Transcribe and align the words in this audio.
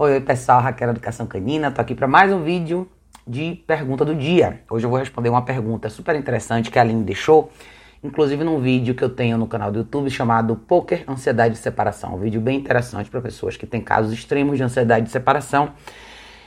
Oi, 0.00 0.20
pessoal, 0.20 0.60
Raquel 0.60 0.90
Educação 0.90 1.26
Canina, 1.26 1.72
tô 1.72 1.80
aqui 1.80 1.92
para 1.92 2.06
mais 2.06 2.32
um 2.32 2.40
vídeo 2.40 2.88
de 3.26 3.60
pergunta 3.66 4.04
do 4.04 4.14
dia. 4.14 4.60
Hoje 4.70 4.86
eu 4.86 4.90
vou 4.90 4.96
responder 4.96 5.28
uma 5.28 5.42
pergunta 5.42 5.90
super 5.90 6.14
interessante 6.14 6.70
que 6.70 6.78
a 6.78 6.82
Aline 6.82 7.02
deixou, 7.02 7.50
inclusive 8.00 8.44
num 8.44 8.60
vídeo 8.60 8.94
que 8.94 9.02
eu 9.02 9.10
tenho 9.10 9.36
no 9.36 9.48
canal 9.48 9.72
do 9.72 9.80
YouTube 9.80 10.08
chamado 10.08 10.54
Poker 10.54 11.02
Ansiedade 11.08 11.54
de 11.54 11.60
Separação. 11.60 12.14
Um 12.14 12.18
vídeo 12.18 12.40
bem 12.40 12.60
interessante 12.60 13.10
para 13.10 13.20
pessoas 13.20 13.56
que 13.56 13.66
têm 13.66 13.80
casos 13.80 14.12
extremos 14.12 14.56
de 14.56 14.62
ansiedade 14.62 15.06
de 15.06 15.10
separação. 15.10 15.72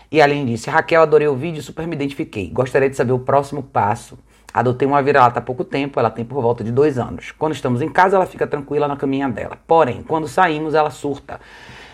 E 0.09 0.21
a 0.21 0.23
Aline 0.23 0.53
disse: 0.53 0.69
Raquel, 0.69 1.01
adorei 1.01 1.27
o 1.27 1.35
vídeo, 1.35 1.61
super 1.61 1.85
me 1.85 1.93
identifiquei. 1.93 2.49
Gostaria 2.49 2.89
de 2.89 2.95
saber 2.95 3.11
o 3.11 3.19
próximo 3.19 3.61
passo. 3.61 4.17
Adotei 4.53 4.87
uma 4.87 5.03
vira-lata 5.03 5.39
há 5.39 5.41
pouco 5.41 5.65
tempo, 5.65 5.99
ela 5.99 6.09
tem 6.09 6.23
por 6.23 6.41
volta 6.41 6.63
de 6.63 6.71
dois 6.71 6.97
anos. 6.97 7.31
Quando 7.31 7.53
estamos 7.53 7.81
em 7.81 7.89
casa, 7.89 8.15
ela 8.15 8.25
fica 8.25 8.47
tranquila 8.47 8.87
na 8.87 8.95
caminha 8.95 9.27
dela. 9.27 9.57
Porém, 9.67 10.03
quando 10.03 10.29
saímos, 10.29 10.73
ela 10.73 10.89
surta. 10.89 11.41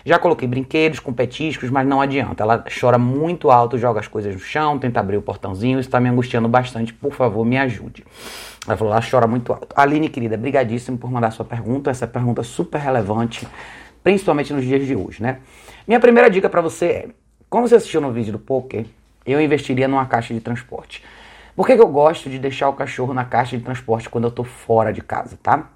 Já 0.08 0.18
coloquei 0.18 0.48
brinquedos 0.48 1.00
com 1.00 1.12
petiscos, 1.12 1.68
mas 1.68 1.86
não 1.86 2.00
adianta. 2.00 2.42
Ela 2.42 2.64
chora 2.80 2.96
muito 2.96 3.50
alto, 3.50 3.76
joga 3.76 4.00
as 4.00 4.08
coisas 4.08 4.32
no 4.32 4.40
chão, 4.40 4.78
tenta 4.78 4.98
abrir 4.98 5.18
o 5.18 5.22
portãozinho. 5.22 5.78
Está 5.78 6.00
me 6.00 6.08
angustiando 6.08 6.48
bastante. 6.48 6.94
Por 6.94 7.12
favor, 7.12 7.44
me 7.44 7.58
ajude. 7.58 8.06
Ela 8.66 8.74
falou, 8.74 8.94
ela 8.94 9.02
chora 9.02 9.26
muito 9.26 9.52
alto. 9.52 9.68
Aline, 9.76 10.08
querida, 10.08 10.34
brigadíssimo 10.38 10.96
por 10.96 11.10
mandar 11.10 11.30
sua 11.30 11.44
pergunta. 11.44 11.90
Essa 11.90 12.06
pergunta 12.06 12.40
é 12.40 12.44
super 12.44 12.80
relevante, 12.80 13.46
principalmente 14.02 14.50
nos 14.50 14.64
dias 14.64 14.86
de 14.86 14.96
hoje, 14.96 15.22
né? 15.22 15.40
Minha 15.86 16.00
primeira 16.00 16.30
dica 16.30 16.48
para 16.48 16.62
você 16.62 16.86
é, 16.86 17.08
como 17.50 17.68
você 17.68 17.74
assistiu 17.74 18.00
no 18.00 18.10
vídeo 18.10 18.32
do 18.32 18.38
poker, 18.38 18.86
eu 19.26 19.38
investiria 19.38 19.86
numa 19.86 20.06
caixa 20.06 20.32
de 20.32 20.40
transporte. 20.40 21.04
Por 21.54 21.66
que, 21.66 21.76
que 21.76 21.82
eu 21.82 21.88
gosto 21.88 22.30
de 22.30 22.38
deixar 22.38 22.70
o 22.70 22.72
cachorro 22.72 23.12
na 23.12 23.26
caixa 23.26 23.58
de 23.58 23.62
transporte 23.62 24.08
quando 24.08 24.24
eu 24.24 24.30
tô 24.30 24.42
fora 24.42 24.90
de 24.90 25.02
casa, 25.02 25.38
tá? 25.42 25.68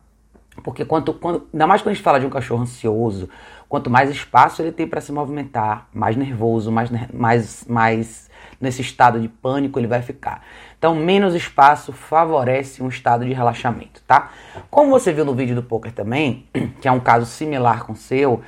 Porque 0.62 0.84
quanto, 0.84 1.14
quando, 1.14 1.46
ainda 1.52 1.66
mais 1.66 1.80
quando 1.80 1.92
a 1.92 1.94
gente 1.94 2.02
fala 2.02 2.20
de 2.20 2.26
um 2.26 2.30
cachorro 2.30 2.62
ansioso, 2.62 3.28
quanto 3.68 3.88
mais 3.88 4.10
espaço 4.10 4.60
ele 4.60 4.70
tem 4.70 4.86
para 4.86 5.00
se 5.00 5.10
movimentar, 5.10 5.88
mais 5.94 6.16
nervoso, 6.16 6.70
mais, 6.70 6.90
mais, 7.12 7.64
mais 7.66 8.30
nesse 8.60 8.82
estado 8.82 9.18
de 9.18 9.28
pânico 9.28 9.78
ele 9.78 9.86
vai 9.86 10.02
ficar. 10.02 10.42
Então, 10.78 10.94
menos 10.94 11.34
espaço 11.34 11.92
favorece 11.92 12.82
um 12.82 12.88
estado 12.88 13.24
de 13.24 13.32
relaxamento, 13.32 14.02
tá? 14.06 14.30
Como 14.70 14.90
você 14.90 15.12
viu 15.12 15.24
no 15.24 15.34
vídeo 15.34 15.54
do 15.54 15.62
poker 15.62 15.92
também, 15.92 16.46
que 16.80 16.86
é 16.86 16.92
um 16.92 17.00
caso 17.00 17.24
similar 17.24 17.84
com 17.84 17.92
o 17.92 17.96
seu, 17.96 18.42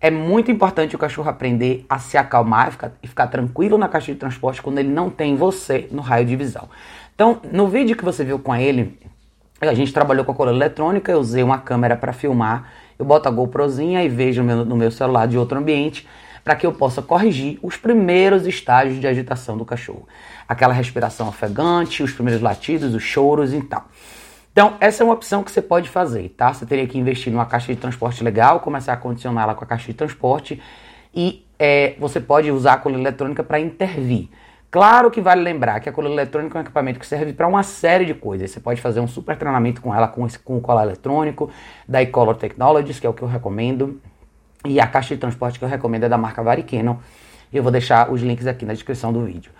é 0.00 0.10
muito 0.10 0.50
importante 0.50 0.94
o 0.94 0.98
cachorro 0.98 1.28
aprender 1.30 1.86
a 1.88 1.98
se 1.98 2.18
acalmar 2.18 2.68
e 2.68 2.70
ficar, 2.72 2.92
e 3.02 3.08
ficar 3.08 3.26
tranquilo 3.28 3.78
na 3.78 3.88
caixa 3.88 4.12
de 4.12 4.18
transporte 4.18 4.60
quando 4.60 4.78
ele 4.78 4.90
não 4.90 5.08
tem 5.08 5.36
você 5.36 5.88
no 5.90 6.02
raio 6.02 6.26
de 6.26 6.36
visão. 6.36 6.68
Então, 7.14 7.40
no 7.50 7.66
vídeo 7.66 7.96
que 7.96 8.04
você 8.04 8.22
viu 8.24 8.38
com 8.38 8.54
ele, 8.54 8.98
a 9.60 9.74
gente 9.74 9.92
trabalhou 9.92 10.24
com 10.24 10.32
a 10.32 10.34
coleira 10.34 10.58
eletrônica, 10.58 11.10
eu 11.10 11.18
usei 11.18 11.42
uma 11.42 11.58
câmera 11.58 11.96
para 11.96 12.12
filmar. 12.12 12.70
Eu 12.98 13.04
boto 13.04 13.28
a 13.28 13.32
GoProzinha 13.32 14.02
e 14.02 14.08
vejo 14.08 14.42
no 14.42 14.46
meu, 14.46 14.64
no 14.64 14.76
meu 14.76 14.90
celular 14.90 15.26
de 15.26 15.38
outro 15.38 15.58
ambiente 15.58 16.06
para 16.46 16.54
que 16.54 16.64
eu 16.64 16.72
possa 16.72 17.02
corrigir 17.02 17.58
os 17.60 17.76
primeiros 17.76 18.46
estágios 18.46 19.00
de 19.00 19.06
agitação 19.08 19.58
do 19.58 19.64
cachorro. 19.64 20.06
Aquela 20.48 20.72
respiração 20.72 21.26
ofegante, 21.26 22.04
os 22.04 22.12
primeiros 22.12 22.40
latidos, 22.40 22.94
os 22.94 23.02
choros 23.02 23.52
e 23.52 23.60
tal. 23.62 23.88
Então, 24.52 24.74
essa 24.78 25.02
é 25.02 25.04
uma 25.04 25.12
opção 25.12 25.42
que 25.42 25.50
você 25.50 25.60
pode 25.60 25.88
fazer, 25.88 26.28
tá? 26.36 26.54
Você 26.54 26.64
teria 26.64 26.86
que 26.86 26.96
investir 26.96 27.32
numa 27.32 27.46
caixa 27.46 27.74
de 27.74 27.80
transporte 27.80 28.22
legal, 28.22 28.60
começar 28.60 28.92
a 28.92 28.96
condicionar 28.96 29.42
ela 29.42 29.54
com 29.56 29.64
a 29.64 29.66
caixa 29.66 29.86
de 29.88 29.94
transporte 29.94 30.62
e 31.12 31.44
é, 31.58 31.96
você 31.98 32.20
pode 32.20 32.48
usar 32.52 32.74
a 32.74 32.76
coleira 32.76 33.02
eletrônica 33.02 33.42
para 33.42 33.58
intervir. 33.58 34.28
Claro 34.70 35.10
que 35.10 35.20
vale 35.20 35.42
lembrar 35.42 35.80
que 35.80 35.88
a 35.88 35.92
coleira 35.92 36.14
eletrônica 36.14 36.56
é 36.56 36.58
um 36.58 36.62
equipamento 36.62 36.98
que 36.98 37.06
serve 37.06 37.32
para 37.32 37.46
uma 37.46 37.62
série 37.62 38.04
de 38.04 38.14
coisas. 38.14 38.50
Você 38.50 38.60
pode 38.60 38.80
fazer 38.80 39.00
um 39.00 39.06
super 39.06 39.36
treinamento 39.36 39.80
com 39.80 39.94
ela 39.94 40.08
com, 40.08 40.26
esse, 40.26 40.38
com 40.38 40.56
o 40.56 40.60
colar 40.60 40.84
eletrônico 40.84 41.50
da 41.88 42.02
eColor 42.02 42.34
Technologies, 42.34 42.98
que 42.98 43.06
é 43.06 43.10
o 43.10 43.14
que 43.14 43.22
eu 43.22 43.28
recomendo. 43.28 44.00
E 44.64 44.80
a 44.80 44.86
caixa 44.86 45.14
de 45.14 45.20
transporte 45.20 45.58
que 45.58 45.64
eu 45.64 45.68
recomendo 45.68 46.04
é 46.04 46.08
da 46.08 46.18
marca 46.18 46.42
Varicanon. 46.42 46.96
Eu 47.52 47.62
vou 47.62 47.70
deixar 47.70 48.12
os 48.12 48.20
links 48.20 48.46
aqui 48.46 48.64
na 48.64 48.72
descrição 48.72 49.12
do 49.12 49.24
vídeo. 49.24 49.52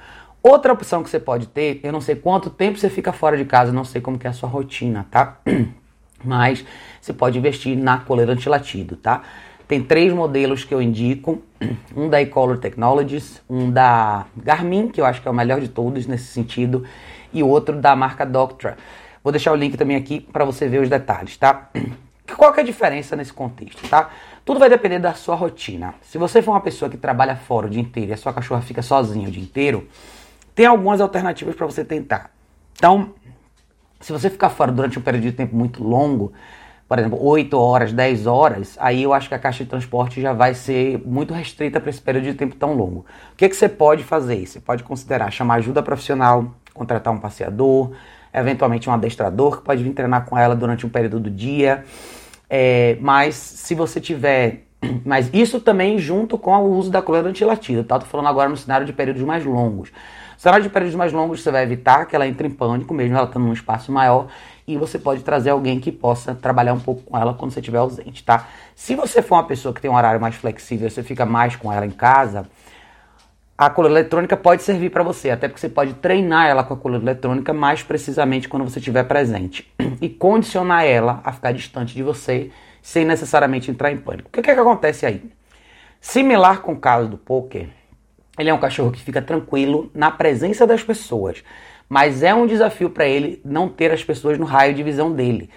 Outra 0.42 0.72
opção 0.72 1.02
que 1.02 1.10
você 1.10 1.18
pode 1.18 1.46
ter, 1.48 1.80
eu 1.82 1.92
não 1.92 2.00
sei 2.00 2.16
quanto 2.16 2.50
tempo 2.50 2.78
você 2.78 2.90
fica 2.90 3.12
fora 3.12 3.36
de 3.36 3.44
casa, 3.44 3.72
não 3.72 3.84
sei 3.84 4.00
como 4.00 4.18
que 4.18 4.26
é 4.26 4.30
a 4.30 4.32
sua 4.32 4.48
rotina, 4.48 5.06
tá? 5.10 5.38
Mas 6.24 6.64
você 7.00 7.12
pode 7.12 7.38
investir 7.38 7.76
na 7.76 7.98
coleira 7.98 8.32
antilatido, 8.32 8.96
tá? 8.96 9.22
Tem 9.68 9.82
três 9.82 10.12
modelos 10.12 10.62
que 10.62 10.72
eu 10.72 10.80
indico, 10.80 11.42
um 11.96 12.08
da 12.08 12.22
Ecolor 12.22 12.58
Technologies, 12.58 13.42
um 13.50 13.70
da 13.70 14.26
Garmin, 14.36 14.88
que 14.88 15.00
eu 15.00 15.04
acho 15.04 15.20
que 15.20 15.26
é 15.26 15.30
o 15.30 15.34
melhor 15.34 15.60
de 15.60 15.68
todos 15.68 16.06
nesse 16.06 16.26
sentido, 16.26 16.84
e 17.32 17.42
outro 17.42 17.80
da 17.80 17.96
marca 17.96 18.24
Doctra. 18.24 18.76
Vou 19.24 19.32
deixar 19.32 19.52
o 19.52 19.56
link 19.56 19.76
também 19.76 19.96
aqui 19.96 20.20
para 20.20 20.44
você 20.44 20.68
ver 20.68 20.80
os 20.80 20.88
detalhes, 20.88 21.36
tá? 21.36 21.68
Qual 22.36 22.52
que 22.52 22.60
é 22.60 22.62
a 22.62 22.66
diferença 22.66 23.16
nesse 23.16 23.32
contexto, 23.32 23.88
tá? 23.88 24.10
Tudo 24.44 24.60
vai 24.60 24.68
depender 24.68 24.98
da 24.98 25.14
sua 25.14 25.34
rotina. 25.34 25.94
Se 26.00 26.18
você 26.18 26.40
for 26.40 26.52
uma 26.52 26.60
pessoa 26.60 26.88
que 26.88 26.96
trabalha 26.96 27.34
fora 27.34 27.66
o 27.66 27.70
dia 27.70 27.80
inteiro 27.80 28.10
e 28.10 28.14
a 28.14 28.16
sua 28.16 28.32
cachorra 28.32 28.60
fica 28.60 28.82
sozinha 28.82 29.28
o 29.28 29.30
dia 29.30 29.42
inteiro, 29.42 29.88
tem 30.54 30.66
algumas 30.66 31.00
alternativas 31.00 31.54
para 31.56 31.66
você 31.66 31.84
tentar. 31.84 32.30
Então, 32.76 33.14
se 34.00 34.12
você 34.12 34.30
ficar 34.30 34.50
fora 34.50 34.70
durante 34.70 34.98
um 34.98 35.02
período 35.02 35.24
de 35.24 35.32
tempo 35.32 35.56
muito 35.56 35.82
longo, 35.82 36.32
por 36.88 36.98
exemplo, 36.98 37.18
8 37.20 37.58
horas, 37.58 37.92
10 37.92 38.26
horas, 38.26 38.76
aí 38.80 39.02
eu 39.02 39.12
acho 39.12 39.28
que 39.28 39.34
a 39.34 39.38
caixa 39.38 39.64
de 39.64 39.70
transporte 39.70 40.20
já 40.20 40.32
vai 40.32 40.54
ser 40.54 41.02
muito 41.04 41.34
restrita 41.34 41.80
para 41.80 41.90
esse 41.90 42.00
período 42.00 42.24
de 42.24 42.34
tempo 42.34 42.54
tão 42.54 42.74
longo. 42.74 43.04
O 43.32 43.36
que, 43.36 43.48
que 43.48 43.56
você 43.56 43.68
pode 43.68 44.04
fazer? 44.04 44.46
Você 44.46 44.60
pode 44.60 44.84
considerar 44.84 45.30
chamar 45.32 45.56
ajuda 45.56 45.82
profissional, 45.82 46.54
contratar 46.72 47.12
um 47.12 47.18
passeador, 47.18 47.90
eventualmente 48.32 48.88
um 48.88 48.92
adestrador 48.92 49.58
que 49.58 49.64
pode 49.64 49.82
vir 49.82 49.92
treinar 49.94 50.26
com 50.26 50.38
ela 50.38 50.54
durante 50.54 50.86
um 50.86 50.88
período 50.88 51.18
do 51.18 51.30
dia. 51.30 51.84
É, 52.48 52.96
mas 53.00 53.34
se 53.34 53.74
você 53.74 54.00
tiver. 54.00 54.62
Mas 55.06 55.30
isso 55.32 55.58
também 55.58 55.98
junto 55.98 56.36
com 56.36 56.54
o 56.54 56.76
uso 56.76 56.90
da 56.90 57.00
coleira 57.00 57.26
antilatida, 57.30 57.82
tá? 57.82 57.98
Tô 57.98 58.04
falando 58.04 58.28
agora 58.28 58.46
no 58.46 58.56
cenário 58.58 58.86
de 58.86 58.92
períodos 58.92 59.22
mais 59.22 59.42
longos. 59.42 59.90
Cenário 60.36 60.64
de 60.64 60.70
períodos 60.70 60.94
mais 60.94 61.12
longos, 61.12 61.42
você 61.42 61.50
vai 61.50 61.62
evitar 61.62 62.04
que 62.06 62.14
ela 62.14 62.26
entre 62.26 62.46
em 62.46 62.50
pânico, 62.50 62.92
mesmo 62.92 63.16
ela 63.16 63.26
estando 63.26 63.44
num 63.44 63.52
espaço 63.52 63.90
maior, 63.90 64.28
e 64.66 64.76
você 64.76 64.98
pode 64.98 65.22
trazer 65.22 65.50
alguém 65.50 65.80
que 65.80 65.90
possa 65.90 66.34
trabalhar 66.34 66.74
um 66.74 66.80
pouco 66.80 67.02
com 67.02 67.16
ela 67.16 67.32
quando 67.32 67.52
você 67.52 67.60
estiver 67.60 67.78
ausente, 67.78 68.22
tá? 68.22 68.46
Se 68.74 68.94
você 68.94 69.22
for 69.22 69.36
uma 69.36 69.44
pessoa 69.44 69.72
que 69.72 69.80
tem 69.80 69.90
um 69.90 69.94
horário 69.94 70.20
mais 70.20 70.34
flexível, 70.34 70.90
você 70.90 71.02
fica 71.02 71.24
mais 71.24 71.56
com 71.56 71.72
ela 71.72 71.86
em 71.86 71.90
casa, 71.90 72.46
a 73.58 73.70
coleira 73.70 74.00
eletrônica 74.00 74.36
pode 74.36 74.62
servir 74.62 74.90
para 74.90 75.02
você, 75.02 75.30
até 75.30 75.48
porque 75.48 75.60
você 75.60 75.70
pode 75.70 75.94
treinar 75.94 76.46
ela 76.46 76.62
com 76.62 76.74
a 76.74 76.76
coleira 76.76 77.02
eletrônica 77.02 77.54
mais 77.54 77.82
precisamente 77.82 78.48
quando 78.48 78.64
você 78.64 78.78
estiver 78.78 79.04
presente 79.04 79.72
e 80.02 80.10
condicionar 80.10 80.84
ela 80.84 81.22
a 81.24 81.32
ficar 81.32 81.52
distante 81.52 81.94
de 81.94 82.02
você 82.02 82.50
sem 82.82 83.06
necessariamente 83.06 83.70
entrar 83.70 83.90
em 83.90 83.96
pânico. 83.96 84.28
O 84.28 84.30
que, 84.30 84.40
é 84.40 84.54
que 84.54 84.60
acontece 84.60 85.06
aí? 85.06 85.22
Similar 86.00 86.60
com 86.60 86.72
o 86.72 86.78
caso 86.78 87.08
do 87.08 87.16
poker, 87.16 87.68
ele 88.38 88.50
é 88.50 88.54
um 88.54 88.58
cachorro 88.58 88.90
que 88.90 89.00
fica 89.00 89.22
tranquilo 89.22 89.90
na 89.94 90.10
presença 90.10 90.66
das 90.66 90.82
pessoas 90.82 91.42
mas 91.88 92.22
é 92.22 92.34
um 92.34 92.46
desafio 92.46 92.90
para 92.90 93.06
ele 93.06 93.40
não 93.44 93.68
ter 93.68 93.92
as 93.92 94.02
pessoas 94.02 94.38
no 94.38 94.44
raio 94.44 94.74
de 94.74 94.82
visão 94.82 95.12
dele. 95.12 95.50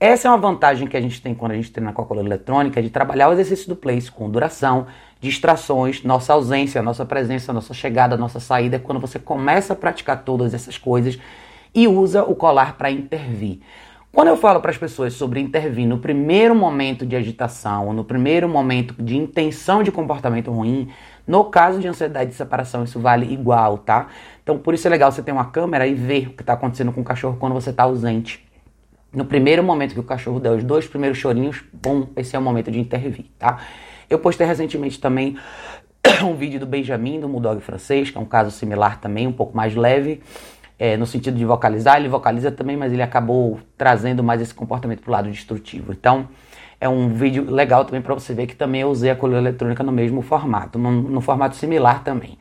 Essa 0.00 0.28
é 0.28 0.30
uma 0.30 0.38
vantagem 0.38 0.86
que 0.86 0.96
a 0.96 1.00
gente 1.00 1.20
tem 1.22 1.34
quando 1.34 1.52
a 1.52 1.54
gente 1.54 1.70
treina 1.70 1.92
com 1.92 2.02
a 2.02 2.04
coleira 2.04 2.28
eletrônica, 2.28 2.82
de 2.82 2.90
trabalhar 2.90 3.28
o 3.28 3.32
exercício 3.32 3.68
do 3.68 3.76
place 3.76 4.10
com 4.10 4.28
duração, 4.28 4.86
distrações, 5.20 6.02
nossa 6.02 6.32
ausência, 6.32 6.82
nossa 6.82 7.04
presença, 7.06 7.52
nossa 7.52 7.72
chegada, 7.72 8.16
nossa 8.16 8.40
saída, 8.40 8.78
quando 8.78 9.00
você 9.00 9.18
começa 9.18 9.72
a 9.72 9.76
praticar 9.76 10.22
todas 10.24 10.52
essas 10.52 10.76
coisas 10.76 11.18
e 11.74 11.86
usa 11.88 12.22
o 12.22 12.34
colar 12.34 12.76
para 12.76 12.90
intervir. 12.90 13.60
Quando 14.14 14.28
eu 14.28 14.36
falo 14.36 14.60
para 14.60 14.70
as 14.70 14.78
pessoas 14.78 15.12
sobre 15.14 15.40
intervir 15.40 15.88
no 15.88 15.98
primeiro 15.98 16.54
momento 16.54 17.04
de 17.04 17.16
agitação, 17.16 17.92
no 17.92 18.04
primeiro 18.04 18.48
momento 18.48 18.94
de 19.02 19.16
intenção 19.16 19.82
de 19.82 19.90
comportamento 19.90 20.52
ruim, 20.52 20.88
no 21.26 21.42
caso 21.46 21.80
de 21.80 21.88
ansiedade 21.88 22.30
de 22.30 22.36
separação, 22.36 22.84
isso 22.84 23.00
vale 23.00 23.32
igual, 23.32 23.76
tá? 23.76 24.06
Então, 24.40 24.56
por 24.56 24.72
isso 24.72 24.86
é 24.86 24.90
legal 24.90 25.10
você 25.10 25.20
ter 25.20 25.32
uma 25.32 25.46
câmera 25.46 25.84
e 25.84 25.94
ver 25.94 26.28
o 26.28 26.30
que 26.30 26.44
está 26.44 26.52
acontecendo 26.52 26.92
com 26.92 27.00
o 27.00 27.04
cachorro 27.04 27.36
quando 27.40 27.54
você 27.54 27.70
está 27.70 27.82
ausente. 27.82 28.46
No 29.12 29.24
primeiro 29.24 29.64
momento 29.64 29.94
que 29.94 30.00
o 30.00 30.04
cachorro 30.04 30.38
der 30.38 30.52
os 30.52 30.62
dois 30.62 30.86
primeiros 30.86 31.18
chorinhos, 31.18 31.64
bom, 31.72 32.06
esse 32.14 32.36
é 32.36 32.38
o 32.38 32.42
momento 32.42 32.70
de 32.70 32.78
intervir, 32.78 33.26
tá? 33.36 33.58
Eu 34.08 34.20
postei 34.20 34.46
recentemente 34.46 35.00
também 35.00 35.36
um 36.22 36.36
vídeo 36.36 36.60
do 36.60 36.66
Benjamin, 36.66 37.18
do 37.18 37.26
Bulldog 37.26 37.60
francês, 37.60 38.12
que 38.12 38.16
é 38.16 38.20
um 38.20 38.26
caso 38.26 38.52
similar 38.52 39.00
também, 39.00 39.26
um 39.26 39.32
pouco 39.32 39.56
mais 39.56 39.74
leve 39.74 40.22
é, 40.78 40.96
no 40.96 41.06
sentido 41.06 41.36
de 41.36 41.44
vocalizar, 41.44 41.96
ele 41.96 42.08
vocaliza 42.08 42.50
também, 42.50 42.76
mas 42.76 42.92
ele 42.92 43.02
acabou 43.02 43.60
trazendo 43.76 44.22
mais 44.22 44.40
esse 44.40 44.54
comportamento 44.54 45.00
para 45.00 45.08
o 45.08 45.12
lado 45.12 45.30
destrutivo. 45.30 45.92
Então, 45.92 46.28
é 46.80 46.88
um 46.88 47.08
vídeo 47.08 47.50
legal 47.50 47.84
também 47.84 48.02
para 48.02 48.14
você 48.14 48.34
ver 48.34 48.46
que 48.46 48.56
também 48.56 48.82
eu 48.82 48.88
usei 48.90 49.10
a 49.10 49.16
coleira 49.16 49.40
eletrônica 49.40 49.82
no 49.82 49.92
mesmo 49.92 50.20
formato, 50.20 50.78
no, 50.78 50.90
no 50.90 51.20
formato 51.20 51.56
similar 51.56 52.02
também. 52.02 52.38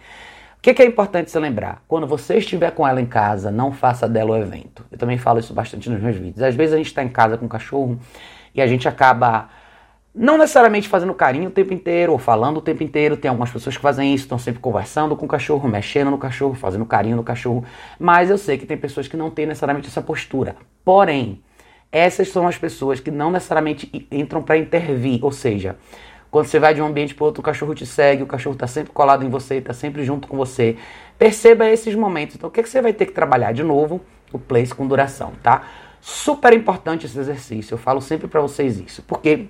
O 0.57 0.62
que, 0.63 0.74
que, 0.74 0.81
é 0.81 0.85
importante 0.85 1.30
se 1.30 1.38
lembrar? 1.38 1.83
Quando 1.88 2.07
você 2.07 2.38
estiver 2.38 2.71
com 2.71 2.88
ela 2.88 3.01
em 3.01 3.06
casa, 3.06 3.51
não 3.51 3.71
faça 3.71 4.07
dela 4.07 4.31
o 4.31 4.38
evento. 4.38 4.86
Eu 4.89 4.97
também 4.97 5.18
falo 5.18 5.39
isso 5.39 5.53
bastante 5.53 5.89
nos 5.89 6.01
meus 6.01 6.15
vídeos. 6.15 6.41
Às 6.41 6.56
vezes 6.56 6.74
a 6.74 6.77
gente 6.77 6.88
está 6.88 7.03
em 7.03 7.09
casa 7.09 7.38
com 7.38 7.45
o 7.45 7.50
cachorro 7.50 8.00
e 8.56 8.62
a 8.62 8.68
gente 8.68 8.88
acaba 8.88 9.50
não 10.15 10.38
necessariamente 10.38 10.88
fazendo 10.88 11.13
carinho 11.13 11.50
o 11.50 11.51
tempo 11.51 11.74
inteiro 11.74 12.12
ou 12.12 12.19
falando 12.19 12.57
o 12.57 12.62
tempo 12.62 12.83
inteiro. 12.83 13.18
Tem 13.18 13.30
algumas 13.30 13.50
pessoas 13.51 13.75
que 13.75 13.81
fazem 13.81 14.13
isso, 14.13 14.25
estão 14.25 14.38
sempre 14.38 14.60
conversando 14.60 15.15
com 15.15 15.25
o 15.25 15.30
cachorro, 15.30 15.68
mexendo 15.68 16.12
no 16.12 16.18
cachorro, 16.18 16.54
fazendo 16.54 16.86
carinho 16.86 17.15
no 17.15 17.24
cachorro. 17.24 17.65
Mas 18.00 18.30
eu 18.30 18.38
sei 18.38 18.57
que 18.57 18.65
tem 18.65 18.77
pessoas 18.77 19.07
que 19.07 19.18
não 19.18 19.31
têm 19.31 19.45
necessariamente 19.48 19.88
essa 19.88 20.01
postura. 20.01 20.56
Porém, 20.86 21.42
essas 21.92 22.27
são 22.30 22.48
as 22.48 22.57
pessoas 22.57 23.00
que 23.00 23.10
não 23.10 23.31
necessariamente 23.31 24.07
entram 24.12 24.44
para 24.44 24.57
intervir. 24.57 25.24
Ou 25.24 25.31
seja, 25.31 25.77
Quando 26.33 26.48
você 26.48 26.57
vai 26.57 26.74
de 26.74 26.81
um 26.81 26.88
ambiente 26.88 27.13
para 27.13 27.25
outro, 27.25 27.42
o 27.42 27.44
cachorro 27.44 27.75
te 27.75 27.86
segue, 27.86 28.24
o 28.24 28.25
cachorro 28.25 28.56
está 28.56 28.65
sempre 28.65 28.92
colado 28.92 29.24
em 29.24 29.30
você, 29.30 29.57
está 29.57 29.71
sempre 29.71 30.04
junto 30.04 30.27
com 30.27 30.36
você. 30.36 30.77
Perceba 31.15 31.69
esses 31.69 31.94
momentos. 31.94 32.36
Então, 32.36 32.50
o 32.50 32.51
que, 32.51 32.63
que 32.63 32.69
você 32.69 32.81
vai 32.81 32.92
ter 32.92 33.06
que 33.06 33.12
trabalhar 33.12 33.51
de 33.51 33.62
novo? 33.62 34.01
O 34.31 34.39
place 34.39 34.74
com 34.74 34.88
duração, 34.88 35.33
tá? 35.44 35.62
Super 36.01 36.51
importante 36.54 37.06
esse 37.06 37.19
exercício. 37.19 37.75
Eu 37.75 37.77
falo 37.77 38.01
sempre 38.01 38.27
para 38.27 38.42
vocês 38.42 38.80
isso, 38.80 39.04
porque 39.04 39.45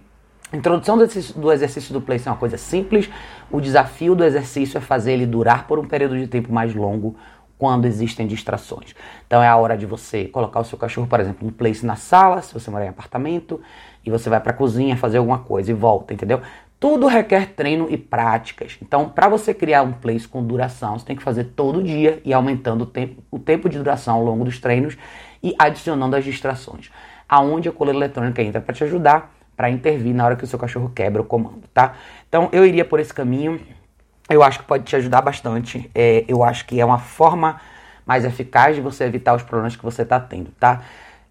introdução 0.53 0.97
do 0.97 1.03
exercício, 1.03 1.39
do 1.39 1.51
exercício 1.51 1.95
é 1.95 2.29
uma 2.29 2.37
coisa 2.37 2.57
simples. 2.57 3.09
O 3.51 3.59
desafio 3.59 4.15
do 4.15 4.23
exercício 4.23 4.77
é 4.77 4.81
fazer 4.81 5.13
ele 5.13 5.25
durar 5.25 5.67
por 5.67 5.79
um 5.79 5.85
período 5.85 6.17
de 6.17 6.27
tempo 6.27 6.53
mais 6.53 6.73
longo 6.73 7.15
quando 7.57 7.85
existem 7.85 8.27
distrações. 8.27 8.93
Então 9.25 9.41
é 9.41 9.47
a 9.47 9.55
hora 9.55 9.77
de 9.77 9.85
você 9.85 10.25
colocar 10.25 10.59
o 10.59 10.65
seu 10.65 10.77
cachorro, 10.77 11.07
por 11.07 11.19
exemplo, 11.19 11.45
no 11.45 11.51
place 11.51 11.85
na 11.85 11.95
sala, 11.95 12.41
se 12.41 12.53
você 12.53 12.69
morar 12.69 12.85
em 12.85 12.89
apartamento, 12.89 13.61
e 14.05 14.09
você 14.09 14.29
vai 14.29 14.39
para 14.41 14.51
a 14.51 14.55
cozinha 14.55 14.97
fazer 14.97 15.17
alguma 15.17 15.39
coisa 15.39 15.71
e 15.71 15.73
volta, 15.73 16.13
entendeu? 16.13 16.41
Tudo 16.77 17.07
requer 17.07 17.53
treino 17.53 17.87
e 17.89 17.95
práticas. 17.95 18.77
Então, 18.81 19.07
para 19.07 19.29
você 19.29 19.53
criar 19.53 19.83
um 19.83 19.93
place 19.93 20.27
com 20.27 20.43
duração, 20.43 20.99
você 20.99 21.05
tem 21.05 21.15
que 21.15 21.23
fazer 21.23 21.45
todo 21.55 21.81
dia 21.81 22.21
e 22.25 22.33
aumentando 22.33 22.81
o 22.81 22.85
tempo, 22.85 23.23
o 23.31 23.39
tempo 23.39 23.69
de 23.69 23.77
duração 23.77 24.15
ao 24.15 24.23
longo 24.25 24.43
dos 24.43 24.59
treinos 24.59 24.97
e 25.41 25.55
adicionando 25.57 26.17
as 26.17 26.25
distrações. 26.25 26.91
Aonde 27.29 27.69
a 27.69 27.71
coleira 27.71 27.97
eletrônica 27.97 28.41
entra 28.43 28.59
para 28.59 28.75
te 28.75 28.83
ajudar, 28.83 29.33
para 29.55 29.69
intervir 29.69 30.13
na 30.13 30.25
hora 30.25 30.35
que 30.35 30.43
o 30.43 30.47
seu 30.47 30.59
cachorro 30.59 30.91
quebra 30.93 31.21
o 31.21 31.25
comando, 31.25 31.63
tá? 31.73 31.93
Então, 32.27 32.49
eu 32.51 32.65
iria 32.65 32.83
por 32.83 32.99
esse 32.99 33.13
caminho. 33.13 33.59
Eu 34.29 34.41
acho 34.41 34.59
que 34.59 34.65
pode 34.65 34.83
te 34.83 34.95
ajudar 34.95 35.21
bastante. 35.21 35.89
É, 35.93 36.25
eu 36.27 36.43
acho 36.43 36.65
que 36.65 36.79
é 36.79 36.85
uma 36.85 36.99
forma 36.99 37.59
mais 38.05 38.25
eficaz 38.25 38.75
de 38.75 38.81
você 38.81 39.03
evitar 39.03 39.35
os 39.35 39.43
problemas 39.43 39.75
que 39.75 39.83
você 39.83 40.01
está 40.01 40.19
tendo, 40.19 40.51
tá? 40.59 40.81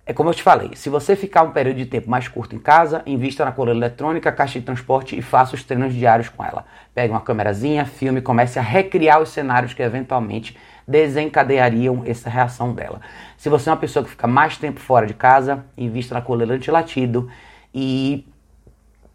É 0.04 0.12
como 0.12 0.30
eu 0.30 0.34
te 0.34 0.42
falei, 0.42 0.72
se 0.74 0.90
você 0.90 1.14
ficar 1.14 1.44
um 1.44 1.52
período 1.52 1.76
de 1.76 1.86
tempo 1.86 2.10
mais 2.10 2.26
curto 2.26 2.56
em 2.56 2.58
casa, 2.58 3.02
invista 3.06 3.44
na 3.44 3.52
coleira 3.52 3.78
eletrônica, 3.78 4.32
caixa 4.32 4.58
de 4.58 4.66
transporte 4.66 5.16
e 5.16 5.22
faça 5.22 5.54
os 5.54 5.62
treinos 5.62 5.94
diários 5.94 6.28
com 6.28 6.44
ela. 6.44 6.64
Pegue 6.92 7.12
uma 7.12 7.20
câmerazinha, 7.20 7.84
filme 7.84 8.18
e 8.18 8.22
comece 8.22 8.58
a 8.58 8.62
recriar 8.62 9.22
os 9.22 9.28
cenários 9.28 9.74
que 9.74 9.82
eventualmente 9.82 10.58
desencadeariam 10.88 12.02
essa 12.04 12.28
reação 12.28 12.74
dela. 12.74 13.00
Se 13.36 13.48
você 13.48 13.68
é 13.68 13.72
uma 13.72 13.78
pessoa 13.78 14.04
que 14.04 14.10
fica 14.10 14.26
mais 14.26 14.56
tempo 14.56 14.80
fora 14.80 15.06
de 15.06 15.14
casa, 15.14 15.64
invista 15.78 16.16
na 16.16 16.20
coleira 16.20 16.52
antilatido 16.52 17.30
e, 17.74 18.26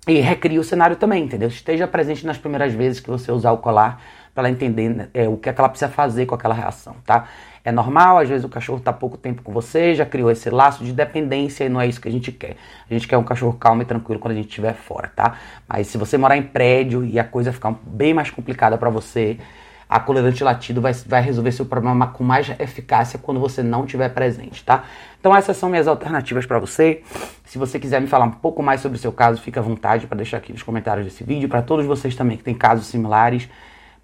e 0.07 0.19
recrie 0.19 0.59
o 0.59 0.63
cenário 0.63 0.95
também, 0.95 1.23
entendeu? 1.23 1.47
Esteja 1.47 1.87
presente 1.87 2.25
nas 2.25 2.37
primeiras 2.37 2.73
vezes 2.73 2.99
que 2.99 3.09
você 3.09 3.31
usar 3.31 3.51
o 3.51 3.57
colar 3.57 4.01
para 4.33 4.47
ela 4.47 4.51
entender 4.51 5.09
é, 5.13 5.27
o 5.27 5.35
que, 5.35 5.49
é 5.49 5.53
que 5.53 5.59
ela 5.59 5.67
precisa 5.67 5.89
fazer 5.89 6.27
com 6.27 6.35
aquela 6.35 6.53
reação, 6.53 6.95
tá? 7.05 7.27
É 7.65 7.71
normal, 7.71 8.19
às 8.19 8.29
vezes 8.29 8.45
o 8.45 8.49
cachorro 8.49 8.77
está 8.77 8.93
pouco 8.93 9.17
tempo 9.17 9.41
com 9.41 9.51
você, 9.51 9.93
já 9.93 10.05
criou 10.05 10.31
esse 10.31 10.49
laço 10.49 10.85
de 10.85 10.93
dependência 10.93 11.65
e 11.65 11.69
não 11.69 11.81
é 11.81 11.87
isso 11.87 11.99
que 11.99 12.07
a 12.07 12.11
gente 12.11 12.31
quer. 12.31 12.55
A 12.89 12.93
gente 12.93 13.07
quer 13.07 13.17
um 13.17 13.23
cachorro 13.23 13.53
calmo 13.53 13.81
e 13.81 13.85
tranquilo 13.85 14.19
quando 14.19 14.33
a 14.33 14.35
gente 14.35 14.47
estiver 14.47 14.73
fora, 14.73 15.11
tá? 15.13 15.37
Mas 15.67 15.87
se 15.87 15.97
você 15.97 16.17
morar 16.17 16.37
em 16.37 16.43
prédio 16.43 17.03
e 17.03 17.19
a 17.19 17.23
coisa 17.23 17.51
ficar 17.51 17.75
bem 17.83 18.13
mais 18.13 18.29
complicada 18.29 18.77
para 18.77 18.89
você, 18.89 19.37
a 19.89 19.99
coleira 19.99 20.33
latido 20.41 20.81
vai, 20.81 20.93
vai 20.93 21.21
resolver 21.21 21.51
seu 21.51 21.65
problema 21.65 22.07
com 22.07 22.23
mais 22.23 22.49
eficácia 22.59 23.17
quando 23.17 23.39
você 23.39 23.63
não 23.63 23.85
estiver 23.85 24.09
presente, 24.09 24.63
tá? 24.63 24.83
Então 25.19 25.35
essas 25.35 25.55
são 25.57 25.69
minhas 25.69 25.87
alternativas 25.87 26.45
para 26.45 26.59
você. 26.59 27.03
Se 27.45 27.57
você 27.57 27.79
quiser 27.79 28.01
me 28.01 28.07
falar 28.07 28.25
um 28.25 28.31
pouco 28.31 28.61
mais 28.61 28.81
sobre 28.81 28.97
o 28.97 29.01
seu 29.01 29.11
caso, 29.11 29.41
fique 29.41 29.57
à 29.57 29.61
vontade 29.61 30.07
para 30.07 30.17
deixar 30.17 30.37
aqui 30.37 30.51
nos 30.51 30.63
comentários 30.63 31.05
desse 31.05 31.23
vídeo. 31.23 31.47
Para 31.47 31.61
todos 31.61 31.85
vocês 31.85 32.15
também 32.15 32.37
que 32.37 32.43
têm 32.43 32.55
casos 32.55 32.87
similares, 32.87 33.47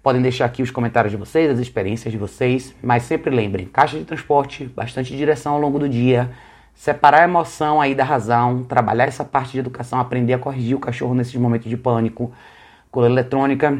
Podem 0.04 0.20
deixar 0.20 0.44
aqui 0.44 0.62
os 0.62 0.70
comentários 0.70 1.10
de 1.10 1.16
vocês, 1.16 1.50
as 1.50 1.58
experiências 1.58 2.12
de 2.12 2.18
vocês, 2.18 2.74
mas 2.82 3.04
sempre 3.04 3.34
lembrem, 3.34 3.64
caixa 3.64 3.98
de 3.98 4.04
transporte, 4.04 4.66
bastante 4.66 5.16
direção 5.16 5.54
ao 5.54 5.58
longo 5.58 5.78
do 5.78 5.88
dia, 5.88 6.30
separar 6.74 7.22
a 7.22 7.24
emoção 7.24 7.80
aí 7.80 7.94
da 7.94 8.04
razão, 8.04 8.64
trabalhar 8.64 9.06
essa 9.06 9.24
parte 9.24 9.52
de 9.52 9.60
educação, 9.60 9.98
aprender 9.98 10.34
a 10.34 10.38
corrigir 10.38 10.76
o 10.76 10.78
cachorro 10.78 11.14
nesses 11.14 11.34
momentos 11.36 11.70
de 11.70 11.76
pânico, 11.78 12.30
coleira 12.90 13.14
eletrônica, 13.14 13.78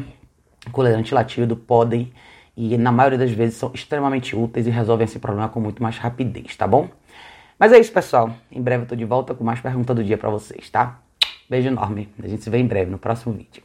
coleira 0.71 0.97
antilatido 0.97 1.55
podem 1.55 2.11
e 2.55 2.77
na 2.77 2.91
maioria 2.91 3.17
das 3.17 3.31
vezes 3.31 3.57
são 3.57 3.71
extremamente 3.73 4.35
úteis 4.35 4.65
e 4.67 4.69
resolvem 4.69 5.05
esse 5.05 5.19
problema 5.19 5.49
com 5.49 5.59
muito 5.59 5.83
mais 5.83 5.97
rapidez, 5.97 6.55
tá 6.55 6.65
bom? 6.67 6.89
Mas 7.59 7.73
é 7.73 7.79
isso, 7.79 7.91
pessoal. 7.91 8.31
Em 8.51 8.61
breve 8.61 8.83
eu 8.83 8.87
tô 8.87 8.95
de 8.95 9.05
volta 9.05 9.33
com 9.33 9.43
mais 9.43 9.59
perguntas 9.59 9.95
do 9.95 10.03
dia 10.03 10.17
para 10.17 10.29
vocês, 10.29 10.69
tá? 10.69 10.99
Beijo 11.49 11.67
enorme. 11.67 12.09
A 12.21 12.27
gente 12.27 12.43
se 12.43 12.49
vê 12.49 12.57
em 12.57 12.67
breve 12.67 12.89
no 12.89 12.97
próximo 12.97 13.33
vídeo. 13.33 13.64